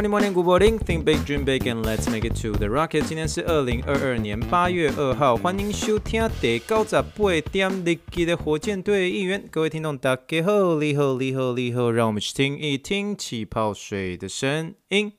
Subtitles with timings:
[0.00, 0.78] Morning, morning, good morning.
[0.78, 3.02] Think big, dream big, and let's make it to the rocket.
[3.06, 9.46] 今天是二零二二年八月二号，欢迎收听第九十八点日记的火箭队预言。
[9.50, 15.12] 各位听众，大家好，你好，你好，你好，让我们去听一听气泡水的声音。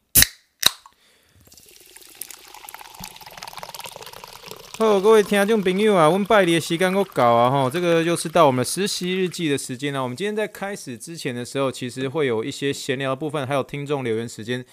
[4.81, 10.01] 好，各位听众朋友啊，我们拜年的时间够搞啊哈，这个又是到我们实习日记的时间了。
[10.01, 14.65] 我们今天在开始之前的时候，其实会有一些闲聊的部分，还有听众留言时间。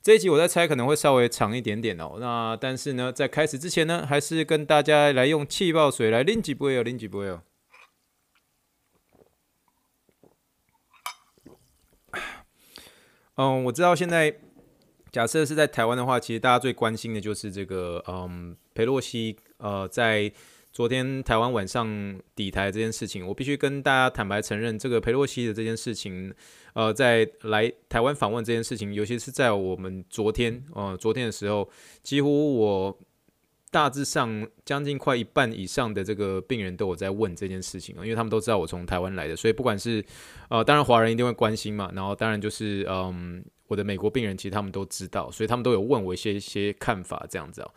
[0.00, 2.18] 这一集我在猜可能会稍微长一点点哦。
[2.20, 7.42] 那但是呢，在开始之前呢，还是跟大家来用气泡水来拎几杯哦，拎几杯哦。
[13.34, 14.36] 嗯，我知道现在
[15.10, 19.36] 假设是在台湾的话，其实大家最关心的就是这个嗯，裴洛西。
[19.58, 20.32] 呃，在
[20.70, 26.32] 昨天台湾晚上抵台这件事情，我必须跟大家坦白承认，这个裴洛西的这件事情，
[26.74, 31.68] 呃，在来台湾访问这件事情，尤其是在我们昨天，呃，昨天的时候，
[32.02, 32.96] 几乎我
[33.72, 40.04] 大致上将近快一半以上的这个病人都有在问这件事情啊，因为他们都知道我从台湾来的，所以不管是
[40.48, 47.70] 呃，当然华人一定会关心嘛，然后当然就是嗯，我的美国病人其实他们都知道，所以他们都有问我一些一些看法这样子啊，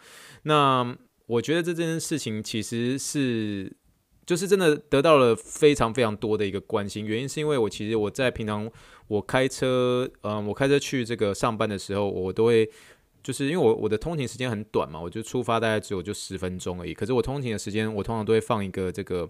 [0.43, 0.97] 那。
[1.31, 3.71] 我觉得这件事情其实是，
[4.25, 7.05] 就是真的得到了非常非常多的一个关心。
[7.05, 8.69] 原因是因为我其实我在平常
[9.07, 12.69] 我开车，嗯，我开车去这个上班的时候，我都会，
[13.23, 16.93] 就是因为我我的通勤时间很短嘛，我就出发大概只有就十分钟而已。
[16.93, 19.25] 可是我通勤的时间，我通常都会放一个这个，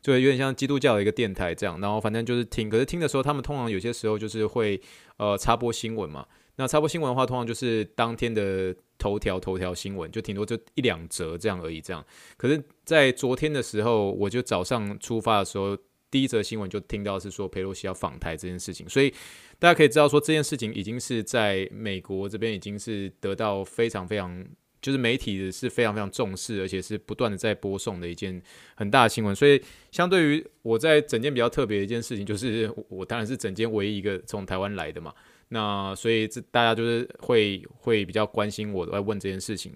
[0.00, 2.70] 就有点像基督教的一个电台这样，然后反正就是听。
[2.70, 4.80] 可是听的时候，他们通常有些时候就是会
[5.18, 6.26] 呃插播新闻嘛。
[6.56, 8.74] 那插播新闻的话，通常就是当天的。
[8.98, 11.80] 头条头条新闻就挺多，就一两则这样而已。
[11.80, 12.06] 这样，
[12.36, 15.76] 可是，在昨天的时候，我就早上出发的时候，
[16.08, 19.12] 第一则新闻就听到是说裴洛西要访台这件事情，所以
[19.58, 24.46] 大家可以知道说这件事情已经是在美国这边已经是得到非常非常，
[24.80, 28.40] 就是媒体是非常非常重视，而且是不断的在播送的一件
[28.76, 29.34] 很大的新闻。
[29.34, 29.60] 所以，
[29.90, 35.12] 相对于我在整件比较特别的一件事情，就是我当然是整件唯一一个从台湾来的嘛。
[35.52, 39.72] 那所以这大家就是会会比较关心我，来问这件事情。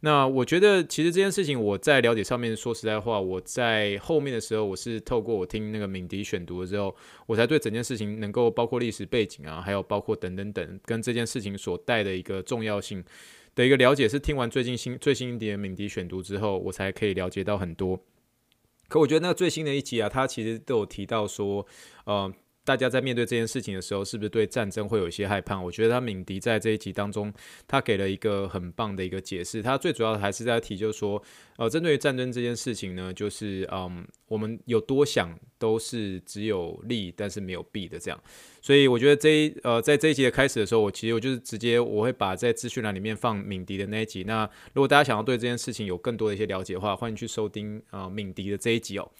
[0.00, 6.92] 那我觉得其实这件事情我在了解上面，说实在话，我在后面的时候，我是透过我听那个敏迪选读的时候，
[7.24, 13.04] 我才对整件事情能够包括历史背景啊，还有包括等等等，跟这件事情所带的一个重要性
[13.54, 18.00] 的一个了解，是听完最近新最新一点敏迪选读之后，我才可以了解到很多。
[18.88, 21.64] 可我觉得那最新的一集啊，他其实都有提到说，
[22.06, 22.34] 呃。
[22.64, 25.60] 大家在面对这件事情的时候，是不是对战争会有一些害怕？
[25.60, 27.32] 我觉得他敏迪在这一集当中，
[27.66, 29.60] 他给了一个很棒的一个解释。
[29.60, 31.20] 他最主要的还是在提，就是说，
[31.56, 38.22] 呃，针对于战争这件事情呢，就是嗯，我们有多想都是只有利，但是没有弊的这样。
[38.60, 44.22] 所以我觉得这一呃，在这一集的开始的时候，我其实我就是直接我会把在资讯栏里面放敏迪的那一集。
[44.22, 49.10] 那如果大家想要对这件事情有更多的一些了解的话，欢迎去收听啊、呃、敏迪的这一集哦。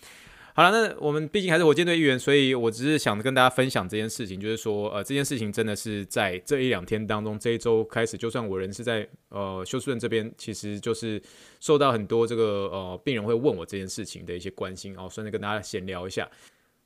[0.55, 11.21] 好了，那我们毕竟还是火箭队一员，所以我只是想跟大家分享这件事情，就是说，呃，这件事情真的是在这一两天当中，这一周开始，就算我人是在呃休斯顿这边，其实就是
[11.59, 16.29] 受到很多这个呃病人会问我这件事情的一些关心哦，顺便跟大家闲聊一下。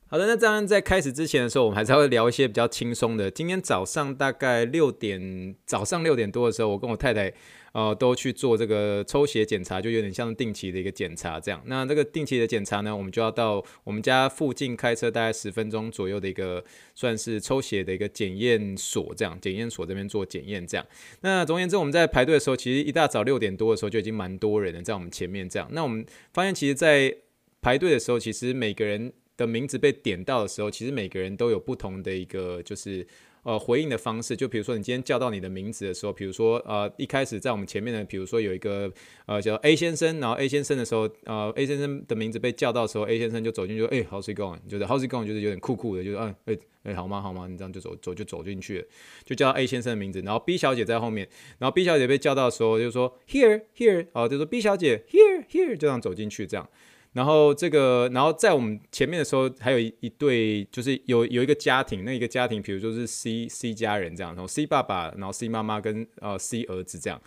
[0.09, 3.29] 好的，那当然在开始之前的时候，我们还是会聊一些比较轻松的。
[3.29, 7.33] 今天早上大概六点，早上六点多的时候，我跟我太太。
[7.77, 11.63] 呃，都去做这个抽血检查，就有点像定期的一个检查这样。
[11.67, 16.65] 那这个定期的检查呢，我们就要到我们家附近开车大概十分钟左右的一个
[16.95, 20.87] 算是抽血的一个检验所，这样检验所这边做检验这样。
[21.21, 25.69] 那总而言之，我们在排队的时候，其实一大早六点多的时候就已经蛮多人了，在我们前面这样。
[25.73, 27.15] 那我们发现，其实，在
[27.61, 33.07] 排队的时候，其实每个人的名字被点到的时候，其实每个人都有不同的一个就是。
[33.47, 38.93] 呃，回应的方式，就比如说你今天叫到你的名字的时候，比如说呃，一开始在我们前面的，比如说有一个
[39.25, 44.59] 呃叫 A 先生，然后 A 先生的时候，呃，A 先生的名字被叫到的时候，A 先生就走进去说，哎，How's it going？
[44.69, 45.25] 就是 How's it going？
[45.25, 46.59] 就是有点酷酷的，就是嗯，哎、欸、
[46.91, 47.21] 哎、好吗？
[47.21, 47.47] 好吗？
[47.47, 48.85] 你这样就走走就走进去了，
[49.25, 51.29] 就叫 A 先生的名字，然后 B 小姐在后面，
[51.59, 56.69] 然后 B 小姐被叫到的时候就说 Here Here，哦，就说 B 小姐 Here Here，就这样走进去这样。
[57.17, 67.19] 然后这个，然后在我们前面的时候，还有一对，就是有有一个家庭，那一个家庭，比如说是 C C 家人这样，然后 C 爸爸，然后 C 妈妈跟呃 C 儿子这样，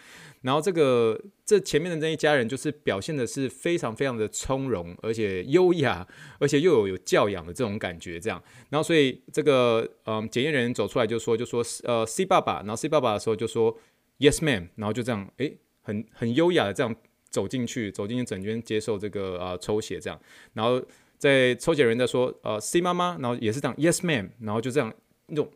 [0.41, 6.07] 然后这个这前面的那一家人就是表现的是非常非常的从容，而且优雅，
[6.37, 8.39] 而且又有有教养的这种感觉这样，
[8.69, 13.75] 然后所以这个嗯检验人员走出来就说就说呃 C 爸爸，然后 C 爸爸的时候就说
[14.19, 16.95] Yes ma'am，然后就这样诶，很很优雅的这样。
[17.29, 20.19] 走进去，走进去整间接受这个呃抽血这样，
[20.53, 20.81] 然后
[21.17, 24.93] 在抽血人家说呃 C 妈妈，然后也是这样 Yes ma'am，然后就这样
[25.27, 25.49] 那种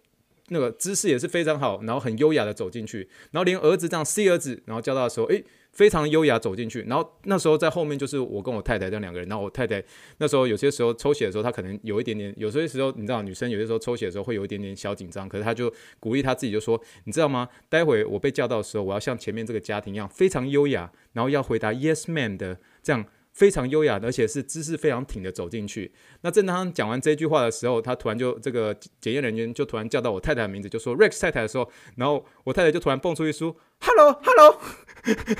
[0.49, 5.43] 那个姿势也是非常好，然后很优雅的走进去，然后连儿子这样 C 儿子，然后叫到的时候，诶。
[5.73, 9.27] 非常优雅走进去，然后那时候在后面就是我跟我太太这样两个人。
[9.27, 9.83] 然后我太太
[10.19, 17.49] 那时候有些时候抽血的时候，她可能有一点点，有些时候你知道女生有些时候抽血的时候会有一点点小紧张，可是她就鼓励她自己就说，你知道吗？
[17.69, 23.05] 待会我被叫到的时候，我要像前面这个家庭一样非常优雅，然后要回答 yes man 的这样。
[23.33, 25.91] 非常优雅，而且是姿势非常挺的走进去。
[26.21, 34.59] 那正当他讲完这句话的时候，他突然就这个检验人员就突然叫到我太太的名字，就说 Rex 太太的时候，然后我太太就突然蹦出一书 Hello Hello，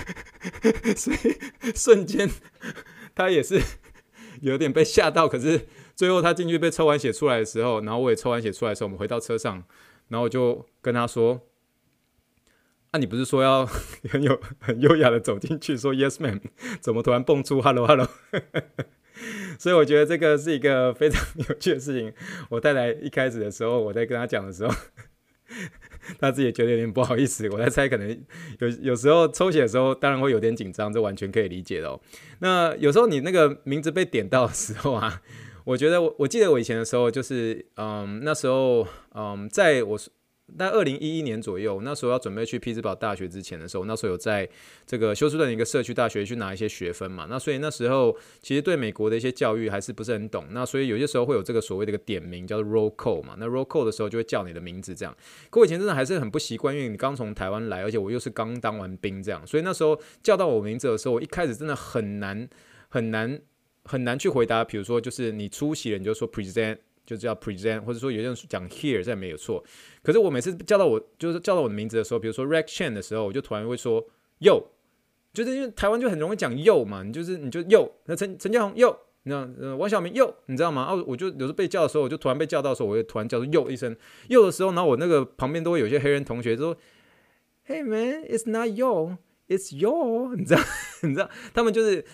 [0.98, 2.30] 所以瞬间
[3.16, 3.62] 他也是
[4.42, 5.28] 有点被吓到。
[5.28, 9.64] 可是最后他进去被抽完血出来的时候，然后我也抽完血出来的时候，我们回到车上，
[10.08, 11.40] 然后我就跟他说。
[12.94, 13.66] 那、你不是说要
[14.08, 16.40] 很有很优雅的走进去说 Yes ma'am，
[16.80, 18.08] 怎么突然蹦出 Hello Hello？
[19.58, 22.14] 所以我觉得这个是一个非常 有趣的事情。
[22.50, 24.72] 我带来一开始的时候，我在跟他讲的时候，
[26.20, 27.50] 他自己也觉得有点不好意思。
[27.50, 28.08] 我在猜，可能
[28.60, 32.00] 有有时候抽血的时候，当然会有点紧张，这完全可以理解的哦。
[32.42, 35.24] 那有时候你那个名字被点到的时候啊，
[35.66, 40.00] 我觉得我我记得我以前的时候，就是嗯那时候嗯在我。
[40.58, 44.48] 在二零一一年左右，那时候要准备去匹兹堡大学之前的时候，那时候有在
[44.86, 47.26] 这个休斯顿一个社区大学去拿一些学分嘛。
[47.30, 50.46] 那所以那时候其实对美国的一些教育还是不是很懂。
[50.52, 53.36] 那所以有些时候会有这个所谓的一个点名叫做 roll call 嘛。
[53.40, 55.16] 那 roll call 的时候就会叫你的名字这样。
[55.50, 59.48] 可我以前真的还是很不习惯，因为你刚从台湾来，而且我又是刚当完兵这样。
[59.48, 62.48] 所以那时候叫到我名字的时候，我一开始真的很难
[62.90, 63.42] 很难
[63.86, 64.64] 很难去回答。
[64.64, 66.80] 比如说就是你出席了，你就说 present。
[67.06, 69.64] 就叫 present，或者说有些人讲 here，这也没有错。
[70.02, 74.02] 可是我每次叫到我，就是叫到我的名字的时候，比如说 Rex Chen 的时候，我就突然会说
[74.40, 74.64] Yo，
[75.34, 80.88] 就是因为台湾就很容易讲 Yo 嘛，你就是你就 Yo，那陈陈家宏 Yo，你知道，呃，王小明 Yo，你知道吗？
[80.90, 83.96] 哦，我就有时候被叫的时候，我就突然被叫到的时候，我就突然叫出 Yo 一声
[84.30, 86.76] ，Yo 的时候，然后我那个旁边都会有些黑人同学说
[87.68, 90.62] ，Hey man，it's not Yo，it's you 你知道，
[91.04, 92.06] 你知道，他们就是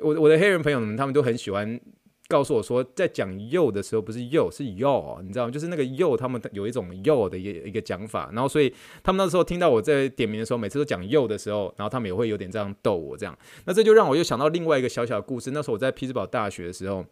[0.00, 1.80] 我我的黑人朋友们，他们都很喜欢。
[2.28, 5.50] 告诉我说，在讲 “yo” 的时候，不是 “yo”，是 “yo”，你知道吗？
[5.50, 8.28] 就是那个 “yo”，他们有一种 “yo” 的一个一个讲法。
[8.32, 13.38] 然后，所以他们那时候听到我在点名的时候，每次都讲 “yo” 的时候，然后他们也会有点这样逗我这样。
[13.64, 15.50] 那这就让我又想到另外一个小小的故事。
[15.52, 17.04] 那时候我在匹兹堡大学的时候。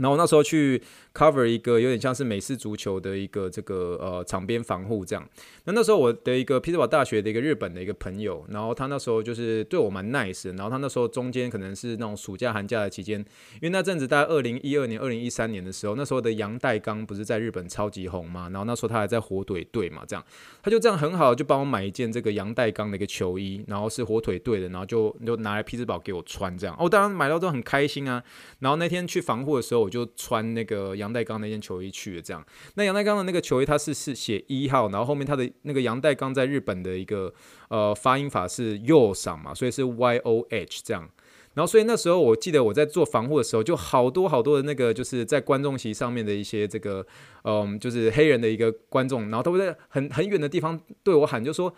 [0.00, 0.80] 然后那时候去
[1.18, 5.28] cover 一个有点像是美式足球的一个这个呃场边防护这样。
[5.64, 10.48] 那那时候我的一个匹兹堡大学的一个日本的一个朋友，然后他那时候就是对我蛮 nice。
[10.56, 13.18] 然后他那时候中间可能是那种暑假寒假的期间，
[13.54, 18.48] 因为那阵子大概二零一二年、二零一三年的时候，那时候的阳岱钢不是在日本超级红嘛？
[18.50, 20.24] 然后那时候他还在火腿队嘛，这样
[20.62, 26.76] 他就这样很好就帮我买一件这个阳岱钢的一个球衣，然后是火腿队的，然后就就拿来匹兹堡给我穿这样。
[26.78, 28.22] 哦，当然买到都很开心啊。
[28.60, 32.44] 然后那天去防护的时候，我就穿那个杨代刚那件球衣去的，这样。
[32.74, 37.32] 那杨代刚的那个球衣，它是是写一号，然后后面他的那个杨代刚在日本的一个
[37.70, 41.08] 呃发音法是 YOH 嘛，所以是 Y O H 这样。
[41.54, 47.04] 然后所以那时候我记得我在做防护的时候，就好多好多的那个就是在观众席上面的一些这个
[47.44, 51.74] 嗯、就是黑人的一个观众，然后都会在很很远的地方对我喊，就说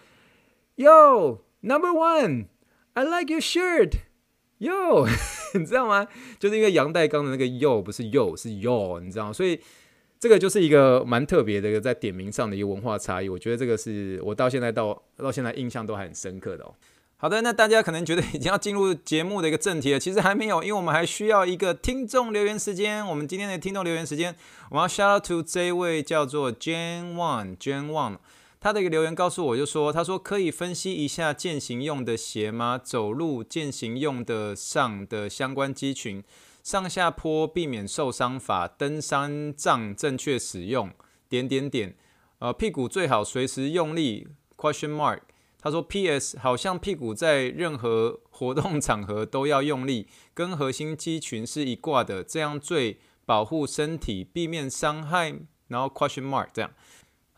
[0.76, 2.46] Yo Number One
[2.94, 3.92] I like your shirt。
[4.60, 5.08] Yo，
[5.58, 6.06] 你知道吗？
[6.38, 9.32] 就是因为杨代刚的那个 Yo 不是 Yo 是 Yo，你知道吗？
[9.32, 9.58] 所以
[10.18, 13.28] 这个就是一个蛮特别的一个在点名上的一个文化差异。
[13.30, 16.74] 我觉得这个是我到现在到到现在印象都还很深刻的哦。
[17.16, 23.06] 好的，那大家可能觉得已经要进入节目的一个正题了，其实还没有，因为我们还需要一个听众留言时间。
[23.06, 24.34] 我们今天的听众留言时间，
[24.70, 28.18] 我要 shout out to 这位叫做 Jane One Jane One。
[28.60, 32.76] 他的一个留言告诉我就说，他说可以分析一下健行用的鞋吗？
[32.76, 36.22] 走路健行用的上的相关肌群，
[36.62, 40.92] 上下坡避免受伤法，登山杖正确使用，
[41.26, 41.96] 点点点，
[42.40, 45.20] 呃，屁股最好随时用力，question mark。
[45.62, 46.38] 他说 P.S.
[46.38, 55.40] 好像屁股在任何活动场合都要用力，跟核心肌群是一挂的，这样最保护身体，避免伤害。
[55.68, 56.72] 然后 question mark 这样。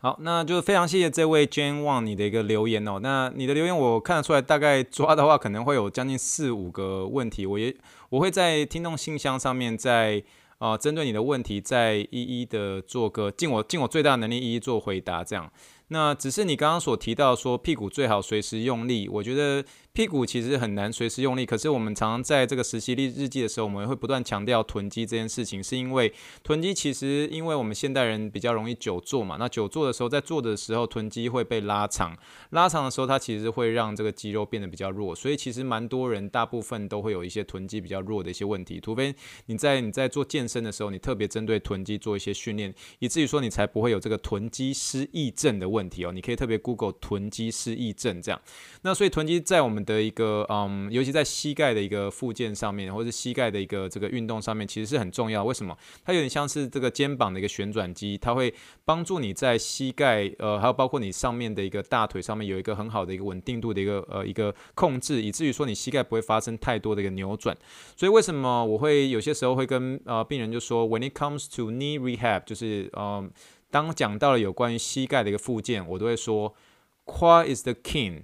[0.03, 2.99] 好，那就非常谢谢这位 Jane Wang 你的一个留言哦。
[3.01, 7.73] 那你的留言我看得出来，大概抓的话可能会有将近四五个问题，我也
[8.09, 10.21] 我会在听众信箱上面再
[10.57, 15.49] 啊针对你的问题再一一的做个尽我尽我最大能力一一做回答，这样。
[15.87, 19.63] 那只是你刚刚所提到说屁股最好随时用力，我觉得。
[19.95, 32.17] 屁股其实很难随时用力，可是我们常常在这个实习日记的时候，我们会不断强调臀肌这件事情，是因为臀肌其实因为我们现代人比较容易久坐嘛，那久坐的时候，在坐的时候臀肌会被拉长，
[32.49, 39.13] 拉长的时候它其实会让这个肌肉变得比较弱，所以其实蛮多人大部分都会有一些臀肌比较弱的一些问题，除非
[39.45, 48.41] 你在你在做健身的时候，你特别针对臀肌做一些训练，以至于说你才不会有这个臀肌失忆症的问题哦，你可以特别 Google 臀肌失忆症这样，
[48.81, 55.43] 那所以臀肌在我们的一个嗯，尤其在膝盖的一个附件上面，或者是膝盖的一个这个运动上面，其实是很重要。
[55.43, 55.77] 为什么？
[56.03, 58.53] 它有点像是这个肩膀的一个旋转机，它会
[58.85, 67.55] 帮助你在膝盖呃，还有包括你上面的一个大腿上面有一个很好的一个稳定度的一个呃一个控制，以至于说你膝盖不会发生太多的一个扭转。
[67.95, 73.31] 所以为什么我会有些时候会跟呃病人就说，When it comes to knee rehab，就是嗯，
[73.71, 76.53] 当讲到了有关于膝盖的一个附件，我都会说
[77.05, 78.23] ，Qua is the king。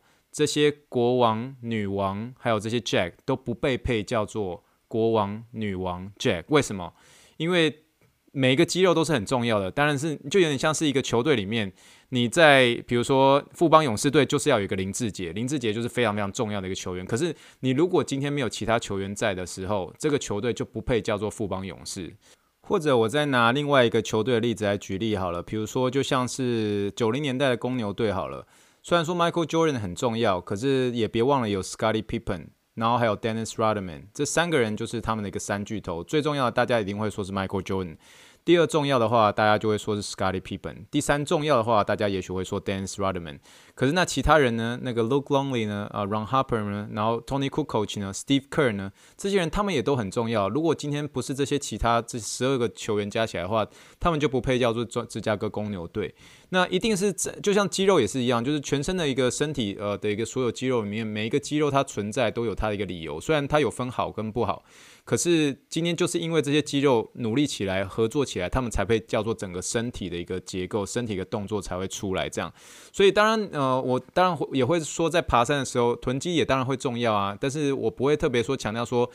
[0.31, 6.45] 这些国王、女王，还有这些 Jack 都不被配叫做国王、女王 Jack。
[6.47, 6.93] 为什么？
[7.37, 7.83] 因为
[8.31, 9.69] 每一个肌肉都是很重要的。
[9.69, 11.71] 当然是就有点像是一个球队里面，
[12.09, 17.05] 你在比如说富邦勇士队，就是要有一个林志杰，林志杰就是非常非常重要的一个球员。
[17.05, 22.15] 可是你如果今天没有其他球员在的时候，这个球队就不配叫做富邦勇士。
[22.61, 28.47] 或者我再拿另外一个球队的例子来举例好了，比如说就像是九零年代的公牛队好了。
[28.83, 36.03] 虽然说 Michael Jordan 很重要，可是也别忘了有 Scottie Pippen，然后还有 Dennis Rodman，这三个人就是他们的一个三巨头。
[36.03, 37.97] 最重要的，大家一定会说是 Michael Jordan。
[38.43, 40.85] 第二重要的话，大家就会说是 Scottie Pippen。
[40.89, 43.37] 第三重要的话，大家也许会说 Dennis Rodman。
[43.81, 44.77] 可是那其他人呢？
[44.83, 45.89] 那个 Luke Longley 呢？
[45.89, 46.87] 啊、，Ron Harper 呢？
[46.91, 48.91] 然后 Tony Kukoc 呢？Steve Kerr 呢？
[49.17, 50.47] 这些人他们也都很重要。
[50.49, 53.65] 如果今天不是这些其他这十二个球员加起来的话，
[53.99, 56.13] 他们就不配叫做专芝加哥公牛队。
[56.49, 63.19] 那一定是这就像肌肉也是一样，就是全身的一个身体呃的一个所有肌肉里面，每一个肌肉它存在都有它的一个理由。
[63.19, 64.63] 虽然它有分好跟不好。
[65.03, 72.53] 可是今天就是因为这些肌肉努力起来、合作起来，他们才被叫做整个身体的一个结构、身体的动作才会出来这样。
[72.93, 77.37] 所以当然，呃，我当然会也会说，在爬山的时候，臀肌也当然会重要啊。
[77.39, 79.07] 但是我不会特别说强调说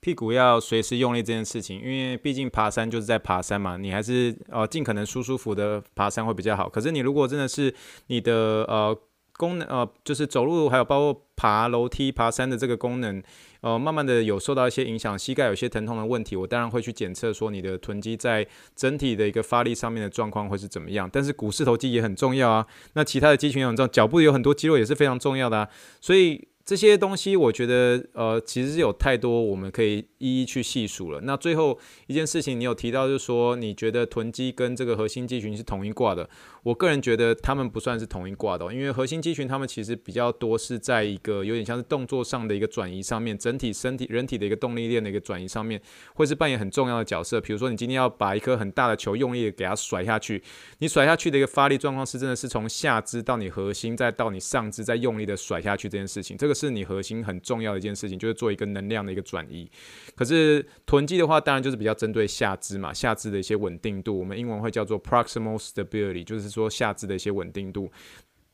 [0.00, 6.68] 屁股要随时用力这件事情，因为毕竟爬山就是在爬山嘛，你还是呃尽可能舒舒服的爬山会比较好。
[6.68, 7.72] 可是你如果真的是
[8.08, 8.98] 你的呃
[9.36, 13.22] 功能呃，就是走路还有包括爬楼梯、爬山的这个功能。
[13.62, 21.08] 呃，慢慢的有受到一些影响，膝盖有些疼痛的问题，我当然会去检测，说你的臀肌在整体的一个发力上面的状况会是怎么样。
[21.10, 25.68] 但是股四头肌也很重要啊，那其他的肌群也很重要，脚部有很多肌肉也是非常重要的啊，
[26.00, 26.48] 所以。
[26.64, 31.20] 这些东西我觉得，呃，其实是有太多我们可以一一去细数了。
[31.22, 31.76] 那最后
[32.06, 36.28] 一件事情，你有提到，就是说你觉得臀肌跟这个核心肌群是同一挂的。
[36.62, 45.82] 我个人觉得他们不算是同一挂的，因为核心肌群他们其实比较多是在一个有点像是动作上的一个转移上面，整体身体人体的一个动力链的一个转移上面，
[46.14, 47.40] 会是扮演很重要的角色。
[47.40, 50.40] 比如说你今天要把一颗很大的球用力给它甩下去，
[50.78, 56.51] 你甩下去的一个发力状况是真的是从下肢到你核心，再到你上肢，再用力的甩下去这件事情，这个。
[56.52, 59.70] 是你核心很重要的一件事情，就是做一个能量的一个转移。
[60.14, 67.90] 可是囤积的话，当然就是比较针对下肢嘛，下肢的一些稳定度，我们英文会叫做 proximal stability，就是说下肢的一些稳定度。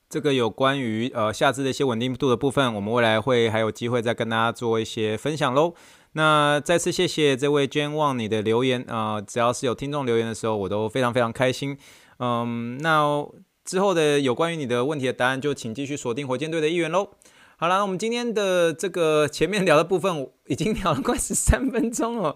[0.09, 5.75] 这个有关于呃下肢的一些稳定度的部分，我们未来会还有机会再跟大家做一些分享喽。
[6.13, 11.77] 那再次谢谢这位娟望你的留言啊，呃，只要是有听众留言的时候，我都非常非常开心。
[12.21, 13.23] 嗯，那
[13.67, 17.11] 之后的有关于你的问题的答案，就请继续锁定火箭队的一员喽。
[17.61, 22.33] 好了，我们今天的这个前面聊的部分已经聊了快十三分钟了。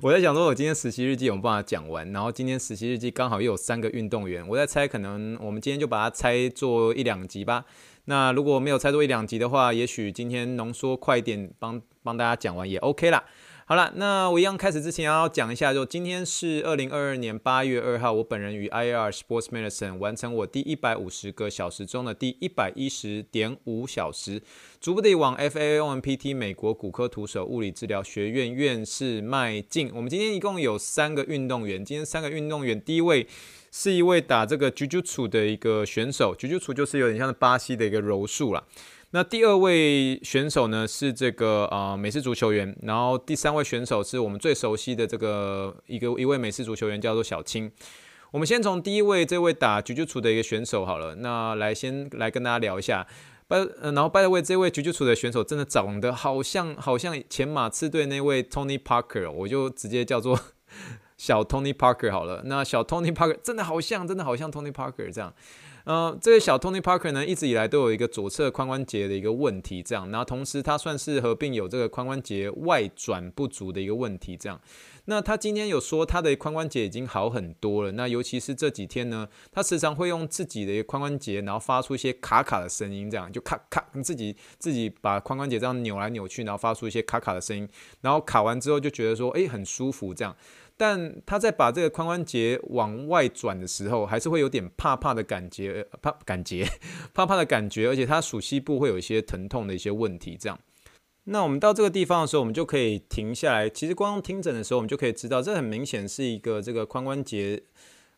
[0.00, 2.10] 我在想说，我今天实习日记有没有办法讲完？
[2.12, 7.66] 然后今天实习日记刚好又有三个运动员，我在猜，可能我们今天就把它猜做一两集吧。
[8.06, 13.22] 那如果没有猜做一两集的话，也许今天浓缩快一点，帮帮大家讲完也 OK 啦。
[13.66, 24.42] 好了，那我一样开始之前要讲一下，就今天是二零二二年八月二号，我本人与 I R Sports Medicine 完成我第一百五十个小时中的第一百一十点五小时，
[24.82, 29.90] 逐步地往 FAOMPT 美国骨科徒手物理治疗学院院士迈进。
[29.94, 33.26] 我们今天一共有三个运动员，今天三个运动员，第一位
[33.72, 38.62] 是一位打这个 Jiu-Jitsu 的一个选手，Jiu-Jitsu 就是有点像巴西的一个柔术啦。
[39.14, 47.70] 那第二位选手呢是这个啊、美式足球员，然后第三位选手是我们最熟悉的这个一个一位美式足球员，叫做小青。
[48.32, 53.06] 我们先从第一位这位打 Jiu-Jitsu 的一个选手好了，那来先来跟大家聊一下。
[53.46, 60.36] 拜、呃，然后 by the way 这位 Jiu-Jitsu 的选手真的长得好像好像前马刺队那位 Tony Parker，我就直接叫做
[61.16, 62.42] 小 Tony Parker 好了。
[62.46, 65.32] 那小 Tony Parker 真的好像真的好像 Tony Parker 这样。
[65.84, 70.10] 呃，这个小 Tony Parker 呢，一直以来都有一个左侧髋关节的一个问题，这样。
[70.10, 74.58] 然后同时他算是合并有这个髋关节外转不足的一个问题，这样。
[75.04, 77.92] 那他今天有说他的髋关节已经好很多了。
[77.92, 87.68] 那尤其是这几天呢，他时常会用自己的一个髋关节，然后发出一些卡卡的声音，这样就卡卡，自己自己把髋关节这样扭来扭去，然后发出一些卡卡的声音，
[88.00, 90.34] 然后卡完之后就觉得说，哎，很舒服这样。
[90.76, 96.66] 但他在把这个髋关节往外转的时候，还是会有点怕怕的感觉，怕感觉，
[97.14, 100.36] 怕怕的感觉，而且他属膝部会有一些疼痛的一些问题。
[100.36, 100.58] 这样，
[101.24, 103.70] 那我们到这个地方的时候，我们就可以停下来。
[103.70, 107.62] 其实光听诊的时候，我们就可以知道，这很明显是一个这个髋关节。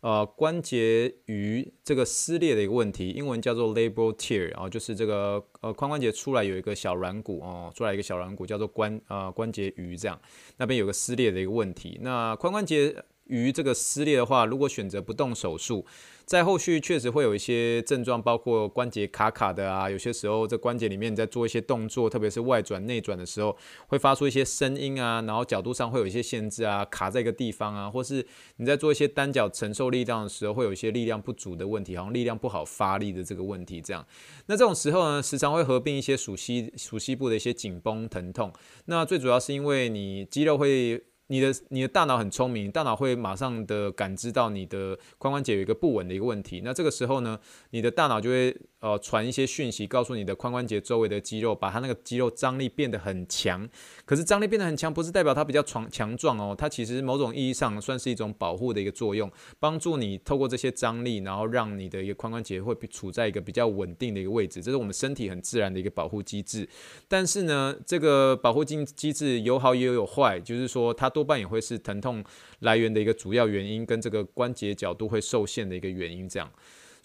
[0.01, 10.21] 呃，关节盂这个撕裂的一个问题，英文叫做 labral tear，啊就是这个呃髋关节出来有一个小软骨哦，出来一个小软骨叫做关呃关节盂这样，
[10.59, 12.95] 那边有个撕裂的一个问题，那髋关节
[13.29, 15.85] 盂这个撕裂的话，如果选择不动手术。
[16.27, 23.57] 在后续确实会有一些症状，包括关节卡卡的啊，有些时候这关节里面在做一些动作，特别是外转内转的时候，
[23.87, 34.05] 会发出一些声音啊，然后角度上会有一些限制啊，卡在一个地方啊，或是你在做一些单脚承受力量的时候，会有一些力量不足的问题，好像力量不好发力的这个问题这样。
[34.47, 38.53] 那这种时候呢，时常会合并一些属膝属膝部的一些紧绷疼痛。
[38.87, 41.05] 那最主要是因为你肌肉会。
[41.29, 46.61] 你的你的大脑很聪明，大脑会马上的感知到你的髋关节有一个不稳的一个问题。
[46.65, 47.39] 那这个时候呢，
[47.71, 53.69] 你的大脑就会呃传一些讯息，告诉你的髋关节周围的肌肉，把它那个肌肉张力变得很强。
[54.05, 59.29] 可是张力变得很强，不是代表它比较强强壮哦，它其实某种意义上算是一种保护的一个作用，
[59.59, 64.63] 帮助你透过这些张力，然后让你的一个髋关节会处在一个比较稳定的一个位置。
[64.63, 66.69] 这是我们身体很自然的一个保护机制。
[67.09, 71.11] 但是呢，这个保护机机制有好也有有坏，就是说它。
[71.17, 72.23] 多半也会是疼痛
[72.59, 76.29] 来源的一个主要原因，跟这个关节角度会受限的一个原因。
[76.29, 76.53] 这样，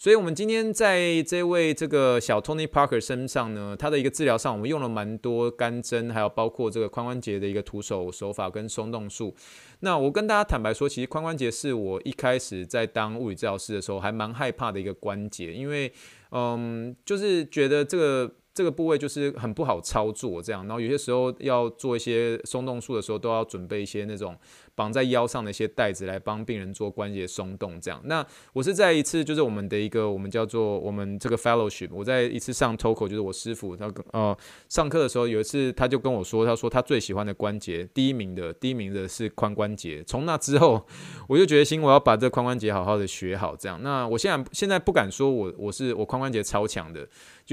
[0.02, 9.32] 所以，我们今天在这位这个小 Tony Parker 身上呢，他的一个治疗上，我们用了蛮多干针，还有包括这个髋关节的一个徒手手法跟松动术。
[9.78, 15.92] 那我跟大家坦白说，其实髋关节是我一开始在当物理治疗师的时候还蛮害怕的一个关节，因为，
[16.32, 18.32] 嗯，就是觉得这个。
[18.54, 24.36] 这个部位就是很不好操作，这样，然后有些时候要做一些松动术的时候，都要准备一些那种。
[24.74, 28.00] 绑在腰上的一些带子来帮病人做关节松动，这样。
[28.06, 34.34] 那我是在一次就是我们的一个我们叫做我们这个 fellowship，我在一次上 TOCO，就是我师傅他呃
[34.70, 40.02] 上课的时候有一次他就跟我说，他说他最喜欢的关节第一名的第一名的是髋关节。
[40.04, 40.82] 从那之后
[41.28, 43.78] 我就决心我要把这髋关节好好的学好，这样。
[43.82, 47.06] 那我现在现在不敢说我我是我髋关节超强的，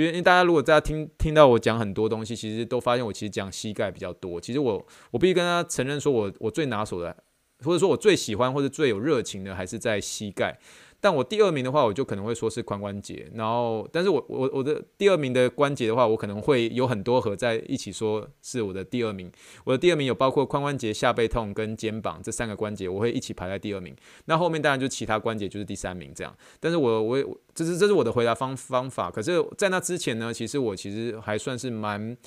[0.08, 4.40] 因为大家如果大家听听到我讲很多东西，其实都发现我其实讲膝盖比较多。
[4.40, 7.16] 其实我我必须跟他承认说我我最拿手的。
[7.62, 10.58] 或者说我最喜欢或者最有热情的还是在膝盖，
[11.02, 13.30] 但我第二名的话，我就可能会说是髋关节。
[13.34, 19.32] 然后，但是我我我的第二名的关节的话，我可能会有很多合在一起说是我的第二名。
[19.64, 23.96] 我的第二名有包括髋关节、下背痛跟肩膀这三个关节，我会一起排在第二名。
[24.26, 26.36] 那后面当然就其他关节就是第三名这样。
[26.60, 29.10] 但是我我这是这是我的回答方方法。
[29.10, 32.18] 可是，在那之前呢，其实我其实还算是蛮。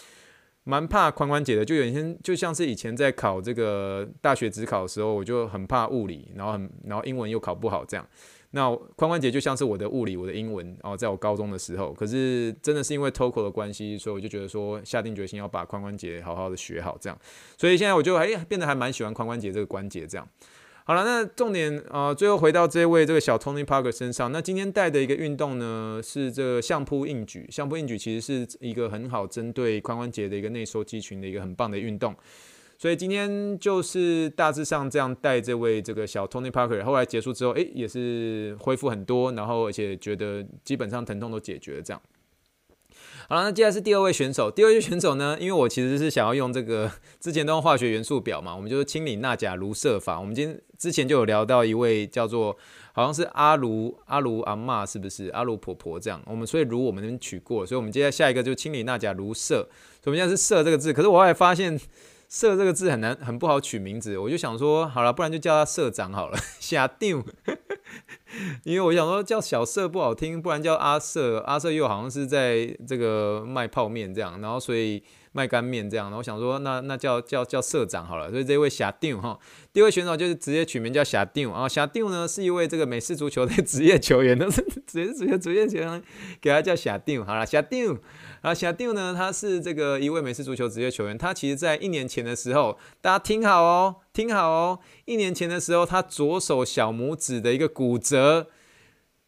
[0.65, 8.07] 蛮怕髋关节的，就原先就像是以前在考这个大学指考的时候，我就很怕物理，然后很然后英文又考不好这样。
[8.53, 17.19] 那髋关节就像是我的物理，我的英文，然后在我高中的时候，可是真的是因为 TOCO 的关系，所以我就觉得说下定决心要把髋关节好好的学好这样。
[17.57, 20.29] 所以现在我就哎变得还蛮喜欢髋关节这个关节这样。
[20.85, 24.33] 好了，那重点啊、最后回到这位这个小 Tony Parker 身上。
[24.33, 27.47] 那今天带的一个运动呢，是这个相扑硬举。
[27.51, 32.13] 相扑硬举其实是一个很好针对髋关节的一个内收肌群的一个很棒的运动。
[32.83, 36.83] 所以今天就是大致上这样带这位这个小 Tony Parker。
[36.83, 42.03] 后来结束之后，诶，也是恢复很多，然后而且觉得基本上疼痛都解决了这样。
[43.29, 44.51] 好了，那接下来是第二位选手。
[44.51, 46.91] 第二位选手呢，因为我其实是想要用这个
[47.21, 50.19] 之前都用化学元素表嘛，我们就是清理钠钾卢銫法。
[50.19, 52.59] 我们今天之前就有聊到一位叫做
[52.93, 56.21] 好像是阿卢阿卢阿嬷，是不是阿卢婆婆这样？
[56.27, 59.47] 我们所以卢我们那边取过，所以我们接下来下一个就是氢锂钠钾卢銫。
[59.47, 59.67] 所以
[60.07, 61.79] 我们现在是銫这个字，可是我后来发现
[62.33, 67.23] 社这个字很难很不好取名字，我就想说好了，不然就叫他社长好了， 下定。
[68.65, 79.39] 因为我想说叫小社不好听，不然叫阿社，阿社又好像是在这个卖泡面这样，然后所以卖干面这样，然后我想说那那叫叫叫社长好了，所以这位霞定哈，
[79.71, 86.03] 第一位选手就是直接取名叫霞定啊，霞定呢是一位这个美式足球的 职业球员，都是职业足球职业球员，
[86.41, 88.01] 给他叫霞定好了，霞定。
[88.43, 91.17] 啊，霞定呢，他是这个一位美式足球职业球员。
[91.17, 94.81] 他其实，在一年前的时候，大家听好哦，听好哦。
[95.05, 98.49] 一年前的时候，他左手小拇指的一个骨折，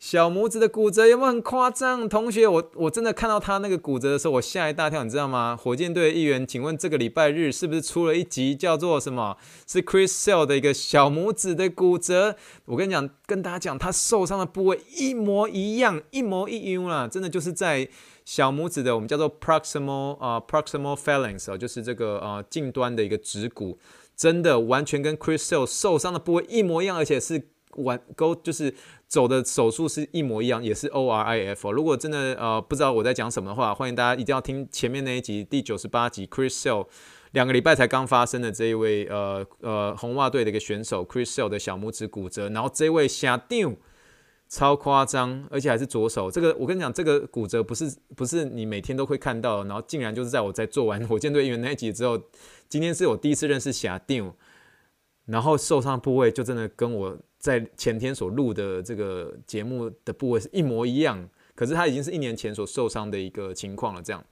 [0.01, 2.09] 小拇指的骨折有没有很夸张？
[2.09, 5.57] 同学，我我真的看到他那个骨折的时候，我吓一大跳，你知道吗？
[5.57, 9.37] 火箭队的议员，请问这个礼拜日是不是出了一集叫做什么？
[9.65, 12.35] 是 Chris Sale 的一个小拇指的骨折？
[12.65, 17.89] 我跟你讲，跟大家讲，他受伤的部位一模一样，一模一样啦，真的就是在。
[18.25, 23.79] 小拇指的我们叫做 proximal 啊、proximal phalanx 啊，就是这个呃近端的一个指骨，
[24.17, 28.73] 真的完全跟 Chris Sale 受伤的部位一模一样，而且是完勾就是
[29.07, 31.71] 走的手术是一模一样，也是 ORIF。
[31.71, 36.87] 如果真的呃不知道我在讲什么的话，欢迎大家一定要听前面那一集第九十八集 Chris Sale
[37.33, 43.77] 两个礼拜才刚发生的这一位呃呃红袜队的一个选手 Chris Sale 的小拇指骨折，然后这位霞定。
[44.55, 46.31] 超夸张，而且还是左手。
[46.31, 52.17] 这个我跟你讲，这个骨折不是不是你每天都会看到，然后竟然就是在我在做完火箭队员那一集之后，
[52.69, 54.33] 今天是我第一次认识霞定，
[55.27, 61.29] 然后受伤部位就真的跟我在前天所录的这个节目的部位是一模一样。
[61.57, 64.01] 可是他已经是一年前所受伤的一个情况了。
[64.01, 64.25] 这样，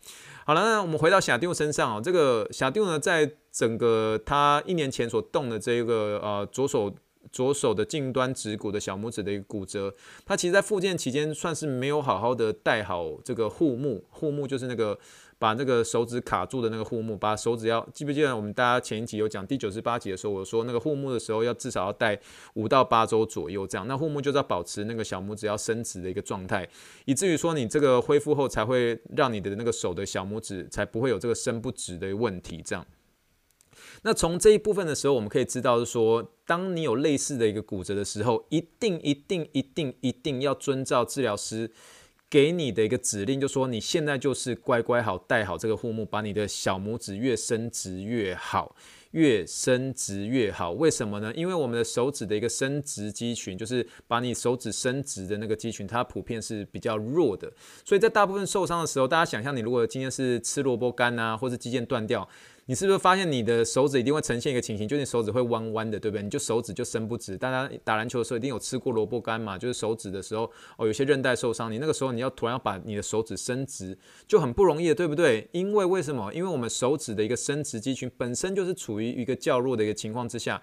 [0.47, 6.95] 好了，那我们回到霞定身上哦，这个霞定呢，在整个他一年前所动的这个呃左手。
[7.31, 14.99] 左手的近端指骨的小拇指的一个骨折，他其实，在复健期间算是没有好好的戴好这个护木，护木就是那个
[15.39, 22.19] 把那个手指卡住的那个护木，把手指要记不记得我们大家前一集有讲第九十八集的时候，我说那个护木的时候要至少要戴
[22.55, 26.69] 五到八周左右这样，那护木就是要保持那个小拇指要伸直的一个状态，
[27.05, 32.87] 以至于说你这个恢复后才会让你的那个手的小拇指才不会有这个伸不直的问题这样。
[34.05, 41.71] 那从这一部分的时候，我们可以知道是说，当你有类似的一个骨折的时候，一定一定一定一定要遵照治疗师
[42.29, 48.75] 给你的一个指令，就说你现在就是乖乖好戴好这个护木，把你的小拇指越伸直越好，
[49.13, 50.73] 越伸直越好。
[50.73, 51.33] 为什么呢？
[51.37, 57.53] 因为我们的手指的一个伸直肌群，就是把你手指伸直的那个肌群，它普遍是比较弱的。
[57.85, 62.29] 所以在大部分受伤的时候，大家想象你如果今天是吃萝卜干啊，或是肌腱断掉。
[62.73, 66.23] 你是不是发现你的手指一定会呈现一个情形，就是你手指会弯弯的，对不对？
[66.23, 67.37] 你就手指就伸不直。
[67.37, 75.47] 大家打篮球的时候一定有吃过萝卜干嘛，就是手指的时候哦，有些韧带受伤，你那个时候你要突然要把你的手指伸直，就很不容易的，对不对？
[75.53, 76.33] 因为为什么？
[76.33, 80.63] 因为我们手指的一个伸直肌群本身就是处于一个较弱的一个情况之下。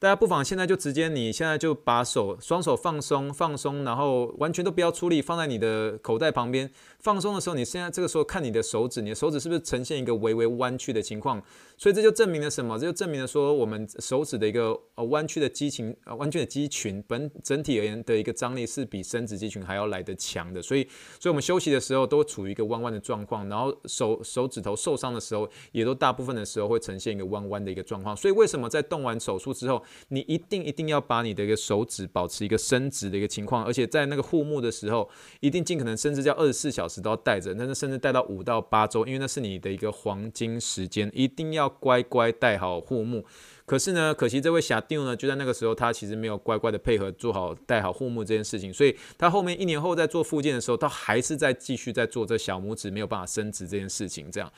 [0.00, 6.68] 大家不妨现在就直接，你现在就把手双手放松放松，然后完全都不要出力，放在你的口袋旁边。
[7.04, 11.40] 放松的时候，你现在这个时候看你的手指，你的手指是不是呈现一个微微弯曲的情况？
[11.76, 12.78] 所以这就证明了什么？
[12.78, 20.62] 这就证明了说，我们手指的一个呃弯曲的肌群，呃弯曲的肌群本整体而言的一个张力是比伸直肌群还要来得强的。
[20.62, 20.82] 所以，
[21.20, 28.16] 所以我们休息的时候都处于一个弯弯的状况，然后手手指头受伤的时候，也都大部分的时候会呈现一个弯弯的一个状况。
[28.16, 35.06] 所以，为什么在动完手术之后，你一定一定要把你的一个手指保持一个伸直的一个情况，而且在那个护木的时候，
[35.40, 43.24] 一定尽可能甚至要二十四小时直到带着，但是甚至带到五到八周，因为那是你的一个黄金时间，一定要乖乖戴好护目。
[43.66, 54.52] 可是呢，可惜这位霞定呢，就在那个时候，他其实没有乖乖的配合做好戴好护目这件事情，所以他后面一年后在做复健的时候，他还是在继续在做这小拇指没有办法伸直这件事情，这样。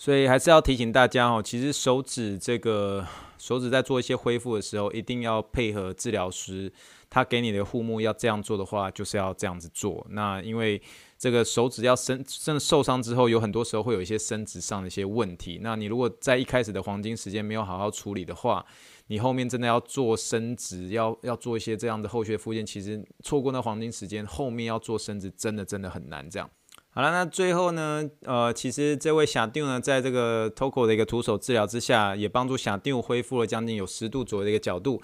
[0.00, 6.72] 所以还是要提醒大家哦，其实手指这个手指在做一些恢复的时候，一定要配合治疗师，
[7.10, 10.06] 他给你的护目要这样做的话，就是要这样子做。
[10.08, 10.80] 那因为
[11.18, 15.58] 这个手指要伸，真的受伤之后，有很多时候会有一些伸直上的一些问题。
[15.60, 18.64] 那你如果在一开始的黄金时间没有好好处理的话，
[19.08, 26.48] 你后面真的要做伸直，要要做一些这样的后续复健，其实错过那黄金时间，后面要做伸直，真的真的很难这样。
[26.92, 35.00] 好了，那最后呢，呃，其实这位小丁呢，在这个 Toko 的一个徒手治疗之下，也帮助小丁恢复了将近有十度左右的一个角度。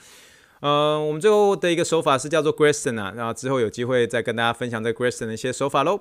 [0.60, 6.00] 呃，我们最后的一个手法是叫做 Grayson 啊，然后之后有机会再跟大家分享这 Grayson 的一些手法喽。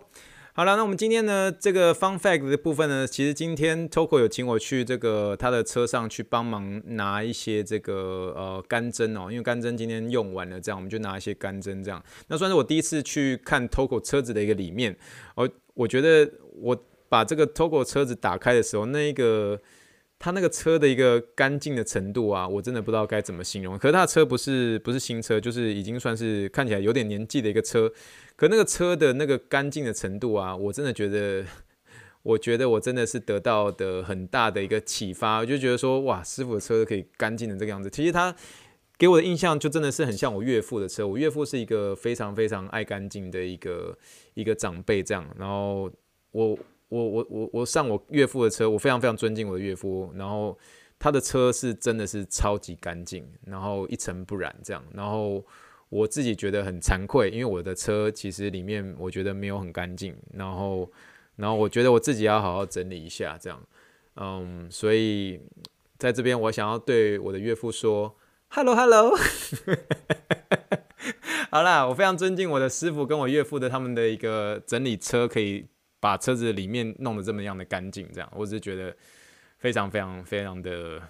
[0.54, 12.02] 好了，那我们今天呢，这个 fun fact 的部分呢，其实今天 Toco 有请我去这个他的车上去帮忙拿一些这个呃干针哦，因为干针今天用完了，这样我们就拿一些干针这样。
[12.30, 14.98] 那算是我第一次去看 Toco 车子的一个里面，
[15.36, 19.62] 我我觉得我把这个 Toco 车子打开的时候，那一个
[20.18, 23.78] 他那个车的一个干净的程度啊，我真的不知道该怎么形容。
[23.78, 27.92] 可是他的车不是不是新车，就是已经算是看起来有点年纪的一个车。
[28.36, 31.46] 可那个车的那个干净的程度啊，我真的觉得，
[32.24, 35.40] 我觉得我真的是得到的很大的一个启发。
[35.40, 37.90] 我就觉得说，哇，师傅的车可以干净的这个样子。
[37.90, 38.36] 其实他
[38.98, 41.08] 给我的印象就真的是很像我岳父的车。
[41.08, 43.98] 我岳父是一个非常非常爱干净的一个
[44.34, 45.26] 一个长辈，这样。
[45.38, 45.92] 然后
[46.32, 46.58] 我
[46.90, 50.12] 我我我我上我岳父的车，我非常非常尊敬我的岳父。
[50.16, 50.58] 然后
[50.98, 54.84] 他的车是真的是超级干净，然后一尘不染这样。
[54.94, 55.44] 然后。
[55.88, 60.92] 我自己觉得很惭愧，因为我的车其实里面我觉得没有很干净，然后，
[61.36, 63.62] 然后我觉得我自己要好好整理一下，这样，
[64.16, 65.40] 嗯，所以
[65.98, 68.14] 在这边我想要对我的岳父说
[68.56, 69.14] ，Hello Hello，
[71.52, 75.68] 好啦，我非常尊敬我的师傅跟我岳父的他们的一个整理车，可以
[76.00, 78.96] 把车子里面弄得这么样的干净，这样，我只是觉得
[79.58, 81.02] 非常非常非常的。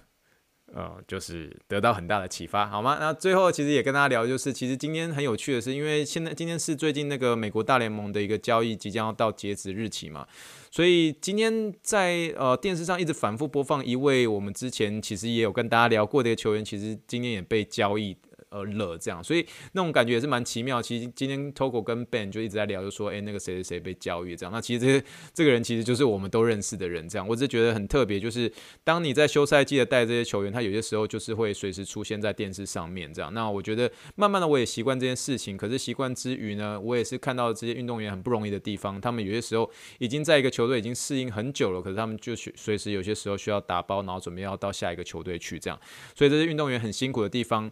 [0.76, 2.98] 呃，就是得到很大的启发，好吗？
[3.00, 10.28] 那最后其实也跟大家聊，就是其实今天很有趣的是，因为现在今天是最近那个美国大联盟的一个交易即将要到截止日期嘛，
[10.70, 18.18] 所以今天在呃电视上一直反复播放一位我们之前其实也有跟大家聊过的一个球员，其实今天也被交易。
[18.56, 20.82] 呃，了这样，所以那种感觉也是蛮奇妙。
[20.82, 24.54] 其实今天 Togo 跟 Ben 就一直在聊，就说，哎，那个谁谁谁被交易这样。
[24.54, 27.28] 那其实这这个人其实就是我们都认识的人这样。
[27.28, 28.50] 我只是觉得很特别，就是
[28.86, 33.34] 当你在休赛季的带这些球员，他有些时候就是会随时出现在电视上面这样。
[33.34, 35.58] 那我觉得慢慢的我也习惯这件事情。
[35.58, 39.02] 可是习惯之余呢，我也是看到这些运动员很不容易的地方。
[39.02, 45.78] 他们有些时候已经在一个球队已经适应很久了，可是他们就随时有些时候需要打包，然后准备要到下一个球队去这样。
[46.16, 47.70] 所以这些运动员很辛苦的地方。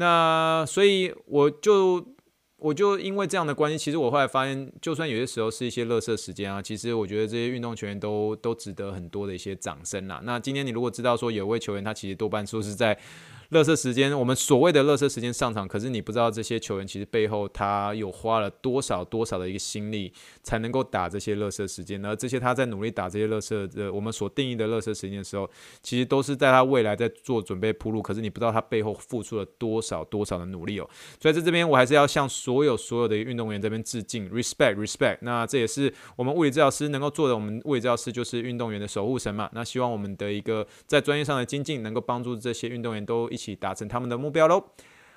[0.00, 2.04] 那所以我就
[2.56, 10.20] 我就因为这样的关系，其实我后来发现，就算有些时候是一些垃圾时间啊，其实我觉得这些运动球员都都值得很多的一些掌声啦。
[10.24, 12.98] 那今天你如果知道说有位球员他其实多半说是在。
[13.50, 22.04] 乐色时间，我们所谓的乐色时间上场，可是你不知道这些球员其实背后他有花了多少多少的一个心力，才能够打这些乐色时间。
[22.04, 25.50] 而这些他在努力打这些乐色的我们所定义的乐色时间的时候，
[25.82, 28.00] 其实都是在他未来在做准备铺路。
[28.00, 30.88] 可是你不知道他背后付出了多少多少的努力哦。
[31.20, 35.18] 所以在这边我还是要向所有所有的运动员这边致敬，respect respect。
[35.22, 37.34] 那这也是我们物理治疗师能够做的。
[37.34, 39.50] 我们物理治疗师就是运动员的守护神嘛。
[39.52, 43.39] 那希望我们的一个在专业上的精进，能够帮助这些运动员都一。
[43.40, 44.62] 一起达成他们的目标喽！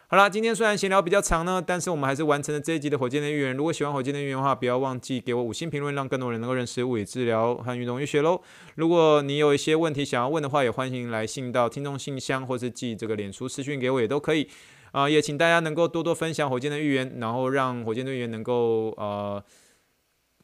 [0.07, 3.53] 好了，今天虽然闲聊比较长呢，但是我们还是完成了这一集的火箭的预言。
[3.53, 8.39] 如果喜欢火箭的预言的话，不要忘记给我五星评论，让更多人能够认识物理治疗和运动医学喽。
[8.75, 14.47] 如果你有一些问题想要问的话，也欢迎来信到听众信箱，或是寄这个脸书私讯给我，也都可以。
[14.93, 19.43] 啊、也请大家能够多多分享火箭的预言，然后让火箭的预言能够呃。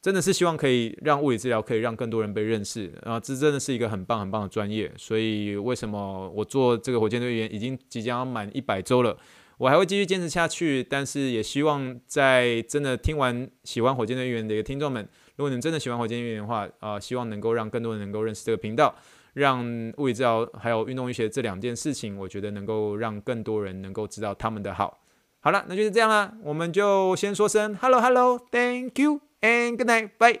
[0.02, 3.20] 真的是希望可以让物理治疗可以让更多人被认识啊！
[3.20, 4.90] 这真的是一个很棒很棒的专业。
[4.96, 9.14] 所以为什么我做这个火箭队员已经即将要满一百周了，
[9.58, 10.82] 我还会继续坚持下去。
[10.82, 18.94] 但是也希望在真的听完喜欢火箭队员的一个听众们，如果你真的喜欢火箭队员的话啊，希望能够让更多人能够认识这个频道，
[19.34, 19.62] 让
[19.98, 24.99] 物理治疗还有运动医学这两件事情，我觉得能够让更多人能够知道他们的好。
[25.40, 29.20] 好了，那就是这样了，我们就先说声 hello hello，thank you。
[29.40, 30.10] And good night.
[30.18, 30.38] Bye.